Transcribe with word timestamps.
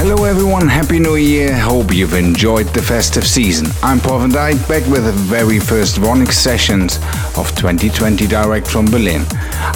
Hello 0.00 0.24
everyone, 0.24 0.66
Happy 0.66 0.98
New 0.98 1.16
Year. 1.16 1.54
Hope 1.54 1.92
you've 1.92 2.14
enjoyed 2.14 2.68
the 2.68 2.80
festive 2.80 3.26
season. 3.26 3.66
I'm 3.82 4.00
Paul 4.00 4.20
van 4.20 4.30
Dyk, 4.30 4.66
back 4.66 4.90
with 4.90 5.04
the 5.04 5.12
very 5.12 5.58
first 5.60 5.96
VONYC 5.96 6.32
sessions 6.32 6.96
of 7.36 7.54
2020 7.54 8.26
direct 8.26 8.66
from 8.66 8.86
Berlin. 8.86 9.26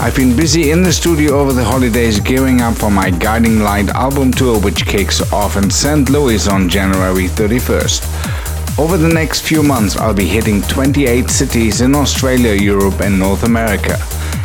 I've 0.01 0.17
been 0.17 0.35
busy 0.35 0.71
in 0.71 0.83
the 0.83 0.95
studio 0.95 1.39
over 1.39 1.53
the 1.53 1.63
holidays 1.63 2.21
gearing 2.21 2.63
up 2.63 2.75
for 2.75 2.91
my 2.91 3.11
Guiding 3.11 3.61
Light 3.61 3.91
album 3.91 4.33
tour 4.33 4.59
which 4.59 4.87
kicks 4.87 5.21
off 5.31 5.59
in 5.59 5.69
St. 5.71 6.09
Louis 6.09 6.49
on 6.49 6.71
January 6.71 7.29
31st. 7.29 8.79
Over 8.79 8.97
the 8.97 9.13
next 9.13 9.43
few 9.43 9.63
months 9.63 9.95
I'll 9.95 10.15
be 10.15 10.27
hitting 10.27 10.63
28 10.63 11.29
cities 11.29 11.83
in 11.83 11.95
Australia, 11.95 12.55
Europe 12.55 13.01
and 13.01 13.19
North 13.19 13.43
America. 13.43 13.99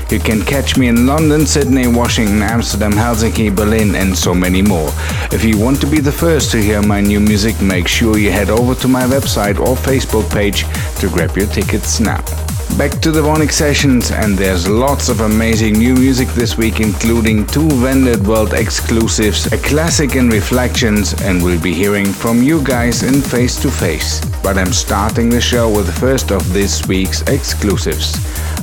You 0.10 0.20
can 0.20 0.42
catch 0.42 0.76
me 0.76 0.88
in 0.88 1.06
London, 1.06 1.46
Sydney, 1.46 1.88
Washington, 1.88 2.42
Amsterdam, 2.42 2.94
Helsinki, 2.94 3.56
Berlin, 3.56 3.94
and 3.94 4.18
so 4.18 4.34
many 4.34 4.64
more. 4.64 4.90
If 5.32 5.44
you 5.44 5.60
want 5.60 5.80
to 5.82 5.88
be 5.88 6.00
the 6.00 6.12
first 6.12 6.52
to 6.52 6.58
hear 6.58 6.82
my 6.82 7.00
new 7.00 7.20
music, 7.20 7.62
make 7.62 7.88
sure 7.88 8.18
you 8.18 8.32
head 8.32 8.50
over 8.50 8.74
to 8.74 8.88
my 8.88 9.04
website 9.04 9.60
or 9.60 9.76
Facebook 9.76 10.28
page 10.32 10.66
to 11.00 11.10
grab 11.10 11.38
your 11.38 11.48
tickets 11.48 12.00
now. 12.00 12.24
Back 12.80 13.02
to 13.02 13.12
the 13.12 13.20
VONYC 13.20 13.52
sessions, 13.52 14.10
and 14.10 14.38
there's 14.38 14.66
lots 14.66 15.10
of 15.10 15.20
amazing 15.20 15.74
new 15.74 15.96
music 15.96 16.30
this 16.30 16.58
week, 16.58 16.80
including 16.80 17.46
two 17.46 17.68
Vended 17.68 18.26
World 18.26 18.54
exclusives, 18.54 19.52
a 19.52 19.58
classic 19.58 20.16
in 20.16 20.30
Reflections, 20.30 21.14
and 21.24 21.44
we'll 21.44 21.62
be 21.62 21.74
hearing 21.74 22.06
from 22.06 22.42
you 22.42 22.64
guys 22.64 23.04
in 23.04 23.22
face 23.22 23.62
to 23.64 23.70
face. 23.70 24.24
But 24.42 24.58
I'm 24.58 24.72
starting 24.72 25.30
the 25.30 25.42
show 25.42 25.70
with 25.70 25.88
the 25.88 26.00
first 26.00 26.32
of 26.32 26.54
this 26.54 26.88
week's 26.88 27.22
exclusives. 27.24 28.16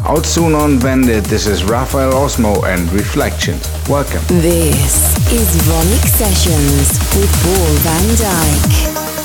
Out 0.06 0.24
soon 0.24 0.54
on 0.54 0.78
Vandit, 0.78 1.24
this 1.24 1.46
is 1.46 1.62
Rafael 1.64 2.14
Osmo 2.14 2.64
and 2.64 2.90
Reflections. 2.94 3.68
Welcome. 3.86 4.22
This 4.28 5.12
is 5.30 5.48
VONYC 5.68 6.08
Sessions 6.08 6.88
with 7.14 7.30
Paul 7.42 7.74
van 7.84 8.16
Dyk. 8.16 9.15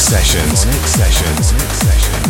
Sessions. 0.00 0.60
Sessions. 0.88 1.52
Sessions. 1.78 2.29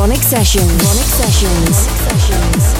VONYC 0.00 0.22
Sessions. 0.22 0.82
VONYC 0.82 1.04
Sessions. 1.04 1.86
VONYC 1.86 2.08
Sessions. 2.08 2.79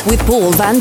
With 0.00 0.24
Paul 0.24 0.52
van 0.52 0.80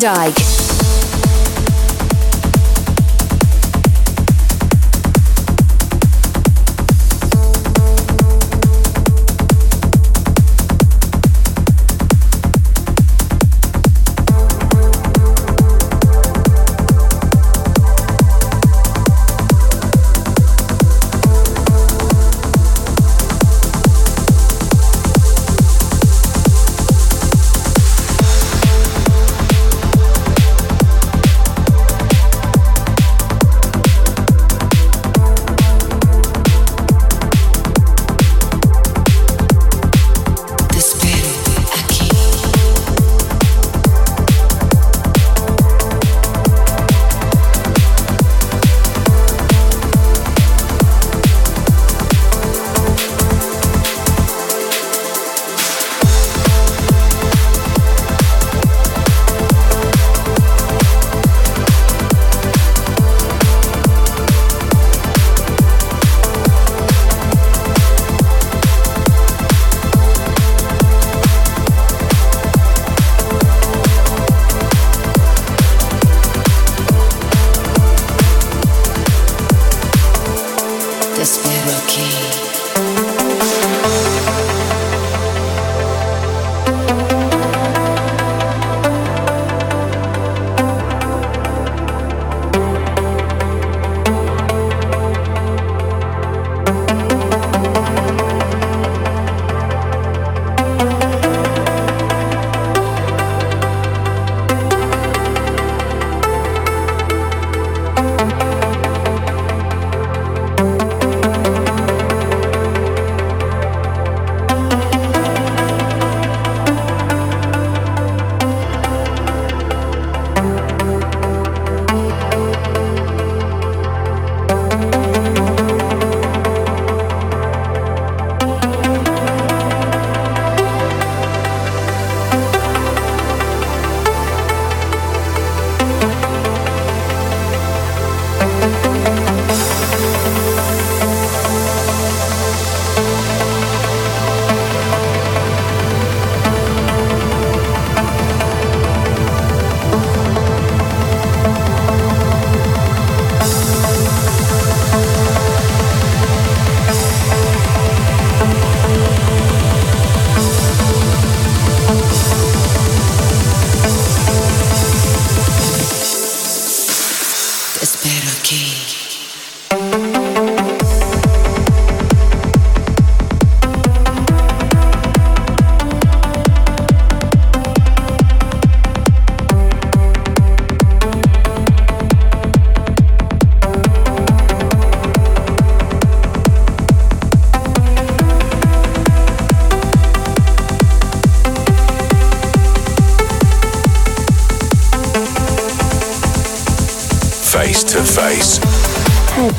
Dyk. 168.03 169.01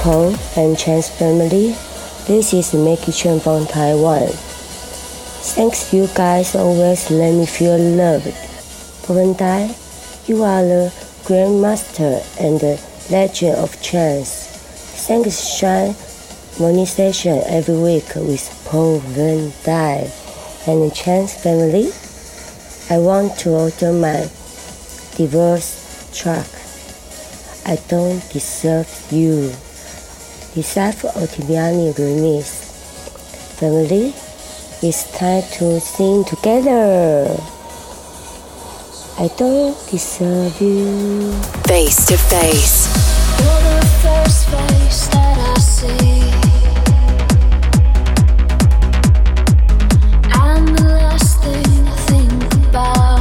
Paul 0.03 0.35
and 0.57 0.77
Chan's 0.77 1.09
family. 1.09 1.77
This 2.27 2.53
is 2.53 2.75
Mickey 2.75 3.12
Chen 3.12 3.38
from 3.38 3.67
Taiwan. 3.67 4.27
Thanks 5.55 5.95
you 5.95 6.09
guys 6.09 6.57
always 6.57 7.09
let 7.09 7.33
me 7.33 7.47
feel 7.47 7.79
loved. 7.79 8.35
Dai, 9.38 9.73
you 10.27 10.43
are 10.43 10.62
the 10.65 10.93
grandmaster 11.23 12.19
and 12.41 12.59
the 12.59 12.83
legend 13.12 13.55
of 13.59 13.81
trance. 13.81 15.07
Thanks 15.07 15.38
Shine 15.38 15.95
morning 16.59 16.87
session 16.87 17.41
every 17.47 17.79
week 17.79 18.12
with 18.17 18.43
Paul 18.69 18.99
van 18.99 19.53
Dyk 19.62 20.11
and 20.67 20.93
Chan's 20.93 21.33
family. 21.33 21.93
I 22.91 22.99
want 22.99 23.38
to 23.47 23.51
order 23.51 23.93
my 23.93 24.29
divorce 25.15 26.11
track. 26.12 26.51
I 27.65 27.79
don't 27.87 28.19
deserve 28.33 28.91
you 29.12 29.53
reserve 30.55 31.03
Otibiani 31.17 31.97
Ruiz. 31.97 32.51
Finally, 33.59 34.12
it's 34.83 35.11
time 35.17 35.43
to 35.53 35.81
sing 35.81 36.25
together. 36.25 37.37
I 39.19 39.29
don't 39.38 39.77
deserve 39.91 40.61
you. 40.61 41.33
Face 41.67 42.07
to 42.07 42.17
face. 42.19 42.88
You're 43.38 43.62
the 43.81 43.87
first 44.03 44.49
face 44.51 45.07
that 45.09 45.38
I 45.38 45.61
see. 45.61 46.33
The 50.65 50.85
last 50.85 51.43
thing 51.43 51.88
I 51.88 51.97
think 52.07 52.69
about. 52.69 53.12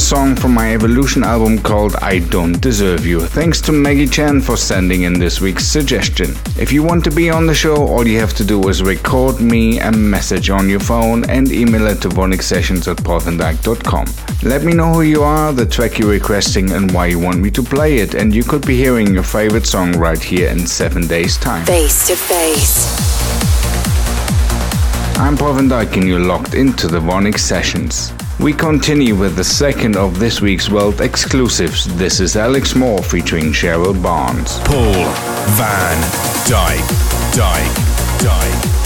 A 0.00 0.02
song 0.02 0.34
from 0.34 0.54
my 0.54 0.72
Evolution 0.72 1.22
album 1.22 1.58
called 1.58 1.94
I 1.96 2.20
Don't 2.20 2.58
Deserve 2.58 3.04
You. 3.04 3.20
Thanks 3.20 3.60
to 3.60 3.70
Maggie 3.70 4.06
Chan 4.06 4.40
for 4.40 4.56
sending 4.56 5.02
in 5.02 5.12
this 5.12 5.42
week's 5.42 5.66
suggestion. 5.66 6.30
If 6.58 6.72
you 6.72 6.82
want 6.82 7.04
to 7.04 7.10
be 7.10 7.28
on 7.28 7.46
the 7.46 7.54
show, 7.54 7.76
all 7.76 8.08
you 8.08 8.18
have 8.18 8.32
to 8.36 8.44
do 8.44 8.66
is 8.70 8.82
record 8.82 9.42
me 9.42 9.78
a 9.78 9.92
message 9.92 10.48
on 10.48 10.70
your 10.70 10.80
phone 10.80 11.28
and 11.28 11.52
email 11.52 11.86
it 11.86 12.00
to 12.00 12.08
vonycsessions 12.08 12.88
at. 12.88 14.42
Let 14.42 14.64
me 14.64 14.72
know 14.72 14.94
who 14.94 15.02
you 15.02 15.22
are, 15.22 15.52
the 15.52 15.66
track 15.66 15.98
you're 15.98 16.08
requesting, 16.08 16.72
and 16.72 16.90
why 16.92 17.08
you 17.08 17.18
want 17.18 17.40
me 17.40 17.50
to 17.50 17.62
play 17.62 17.98
it, 17.98 18.14
and 18.14 18.34
you 18.34 18.42
could 18.42 18.66
be 18.66 18.78
hearing 18.78 19.12
your 19.12 19.22
favorite 19.22 19.66
song 19.66 19.92
right 19.98 20.22
here 20.22 20.48
in 20.48 20.66
seven 20.66 21.06
days' 21.06 21.36
time. 21.36 21.66
Face 21.66 22.06
to 22.06 22.16
face. 22.16 22.86
I'm 25.18 25.36
Paul 25.36 25.52
Van 25.52 25.68
Dyk 25.68 25.92
and 25.98 26.08
you're 26.08 26.20
locked 26.20 26.54
into 26.54 26.88
the 26.88 27.00
VONYC 27.00 27.38
Sessions. 27.38 28.14
We 28.42 28.54
continue 28.54 29.14
with 29.14 29.36
the 29.36 29.44
second 29.44 29.96
of 29.96 30.18
this 30.18 30.40
week's 30.40 30.70
world 30.70 31.02
exclusives. 31.02 31.84
This 31.98 32.20
is 32.20 32.36
Alex 32.36 32.74
Moore 32.74 33.02
featuring 33.02 33.52
Cheryl 33.52 34.02
Barnes. 34.02 34.58
Paul 34.60 34.94
Van 35.56 36.00
Dyke, 36.48 36.80
Dyk. 37.34 38.20
Dyk. 38.22 38.79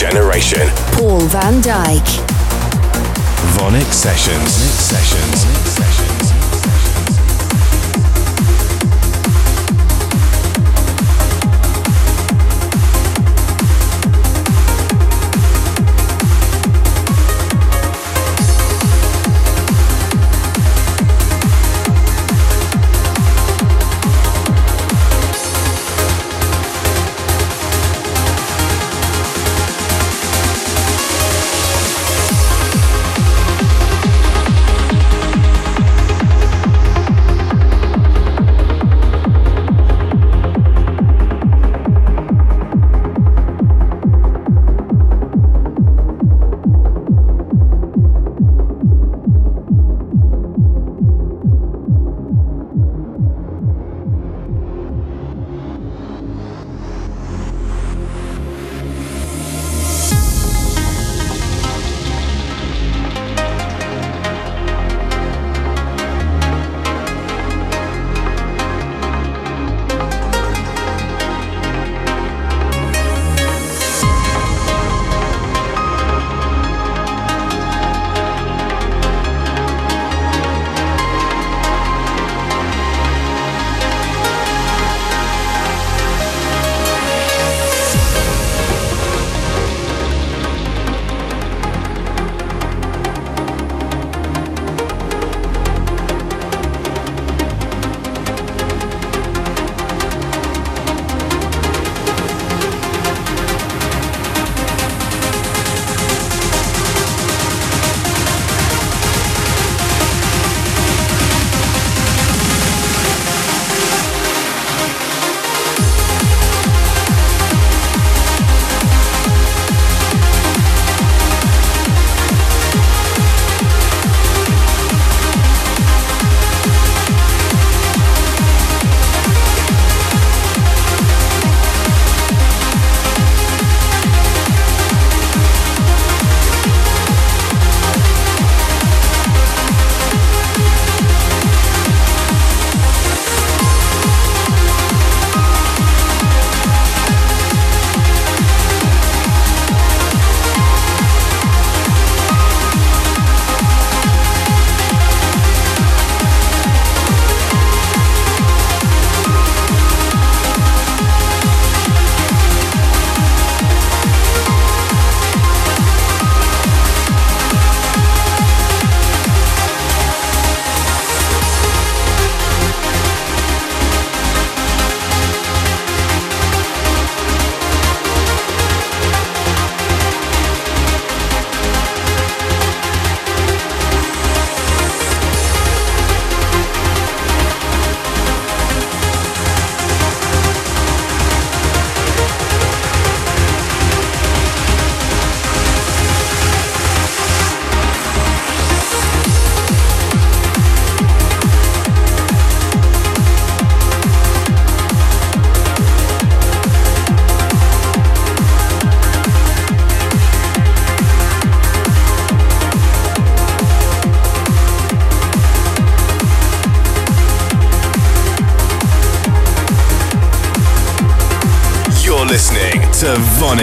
Generation. 0.00 0.66
Paul 0.96 1.20
van 1.28 1.60
Dyk. 1.60 2.06
VONYC 3.56 3.92
Sessions. 3.92 4.56
VONYC 4.56 4.80
Sessions. 4.80 5.49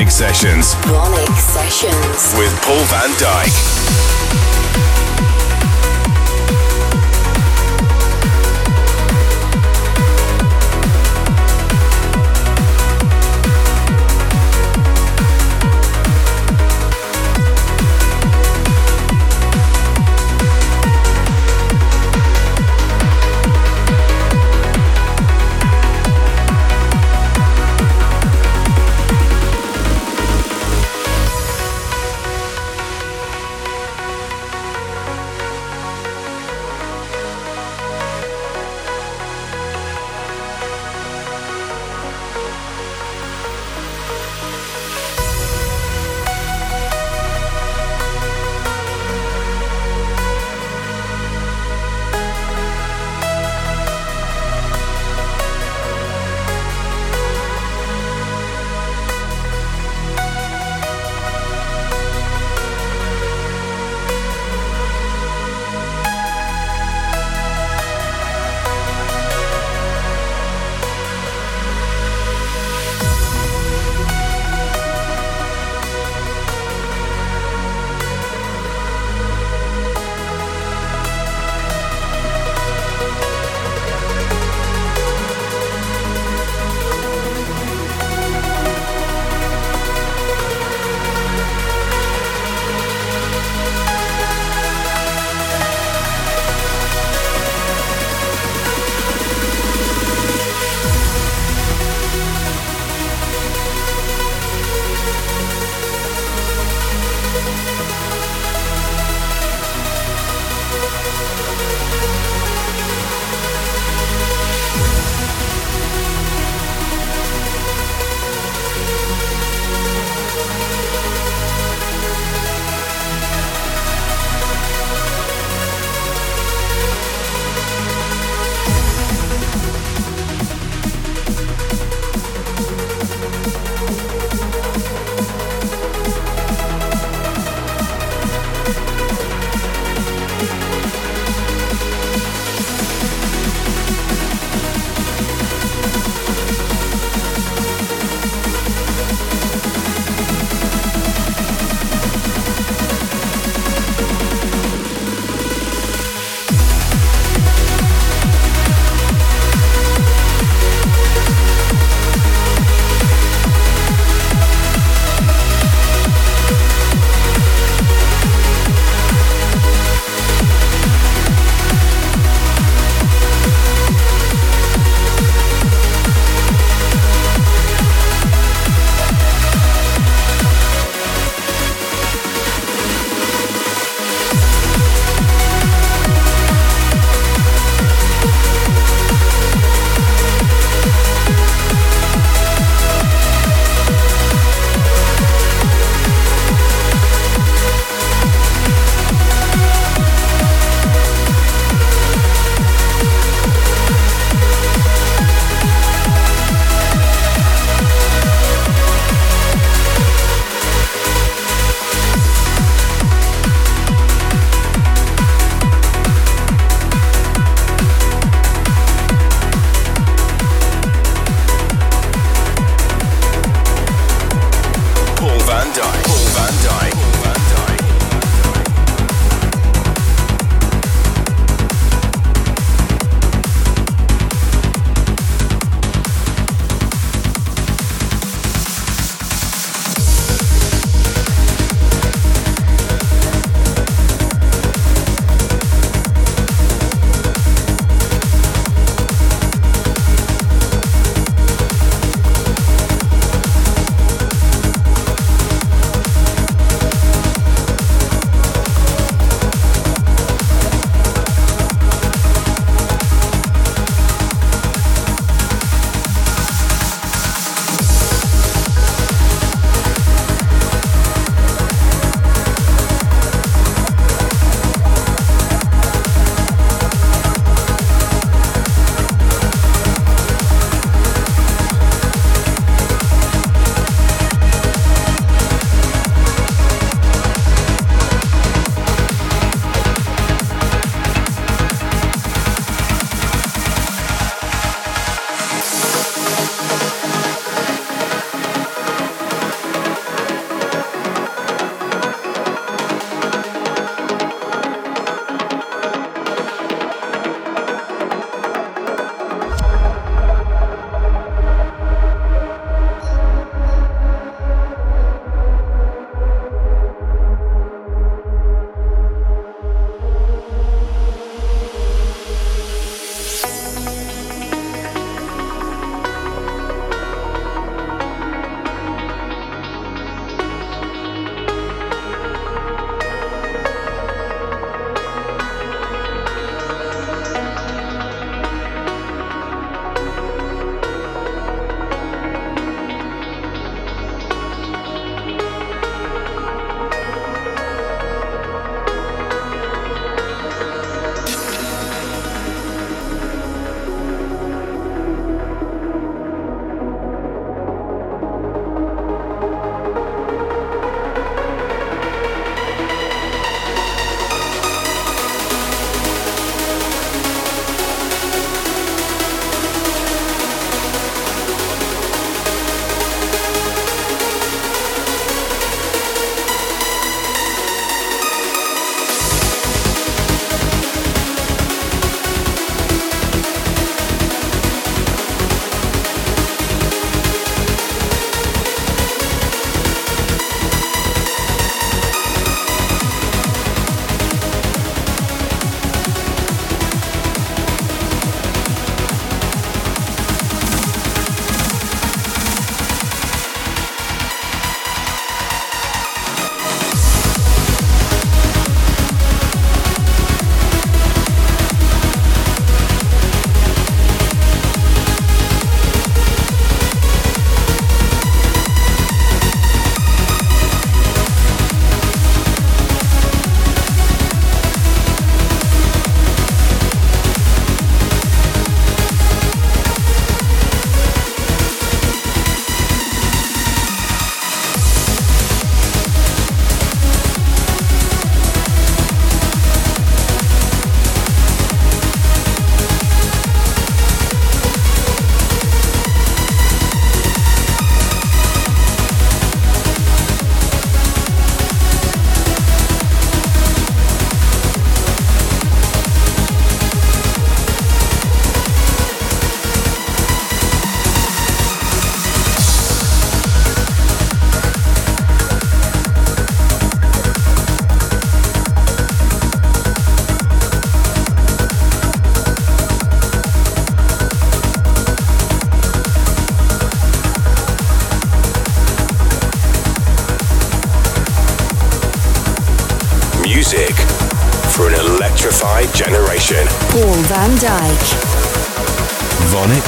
Sessions. 0.06 0.76
VONYC 0.86 1.36
Sessions. 1.40 2.38
With 2.38 2.54
Paul 2.62 2.84
van 2.86 3.10
Dyk. 3.18 3.77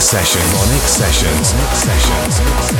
Session. 0.02 0.42
VONYC 0.42 0.88
Sessions. 0.88 1.54
Sessions. 1.78 2.79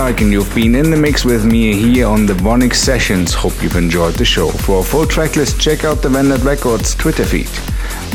I'm 0.00 0.06
Paul 0.06 0.12
Van 0.12 0.16
Dyk 0.16 0.22
and 0.22 0.32
you've 0.32 0.54
been 0.54 0.74
in 0.74 0.90
the 0.90 0.96
mix 0.96 1.26
with 1.26 1.44
me 1.44 1.74
here 1.74 2.06
on 2.06 2.24
the 2.24 2.32
VONYC 2.32 2.74
Sessions. 2.74 3.34
Hope 3.34 3.62
you've 3.62 3.76
enjoyed 3.76 4.14
the 4.14 4.24
show. 4.24 4.48
For 4.48 4.80
a 4.80 4.82
full 4.82 5.04
tracklist, 5.04 5.60
check 5.60 5.84
out 5.84 6.00
the 6.00 6.08
Vandit 6.08 6.42
Records 6.42 6.94
Twitter 6.94 7.24
feed. 7.24 7.50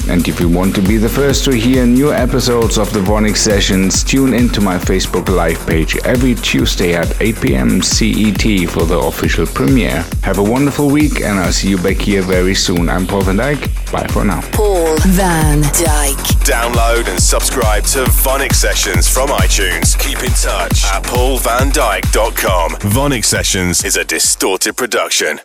And 0.08 0.28
if 0.28 0.40
you 0.40 0.48
want 0.48 0.76
to 0.76 0.82
be 0.82 0.98
the 0.98 1.10
first 1.10 1.46
to 1.46 1.52
hear 1.52 1.86
new 1.86 2.14
episodes 2.14 2.78
of 2.78 2.94
the 2.94 3.00
VONYC 3.00 3.36
Sessions, 3.36 4.04
tune 4.04 4.34
into 4.34 4.62
my 4.62 4.78
Facebook 4.78 5.28
Live 5.30 5.66
page 5.66 5.98
every 6.06 6.36
Tuesday 6.36 6.94
at 6.94 7.22
8 7.22 7.42
pm 7.42 7.82
CET 7.82 8.70
for 8.70 8.86
the 8.86 9.00
official 9.00 9.46
premiere. 9.46 10.06
Have 10.22 10.38
a 10.38 10.44
wonderful 10.44 10.90
week 10.90 11.22
and 11.22 11.40
I'll 11.40 11.52
see 11.52 11.70
you 11.70 11.78
back 11.78 11.98
here 11.98 12.22
very 12.22 12.54
soon. 12.54 12.88
I'm 12.88 13.08
Paul 13.08 13.22
Van 13.22 13.38
Dyk. 13.38 13.92
Bye 13.92 14.08
for 14.08 14.24
now. 14.24 14.42
Paul 14.52 14.96
Van 15.08 15.62
Dyk. 15.64 16.16
Download 16.46 17.10
and 17.10 17.22
subscribe 17.22 17.84
to 17.86 18.06
VONYC 18.06 18.54
Sessions 18.54 19.10
from 19.10 19.30
iTunes. 19.30 19.98
Keep 20.00 20.20
in 20.20 20.32
touch 20.32 20.86
at 20.86 21.04
paulvandyk.com. 21.04 22.72
VONYC 22.72 23.26
Sessions 23.26 23.84
is 23.84 23.96
a 23.96 24.04
distorted 24.06 24.78
production. 24.78 25.40